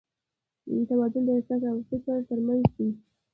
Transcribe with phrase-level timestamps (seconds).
[0.87, 2.89] توازن د احساس او فکر تر منځ دی.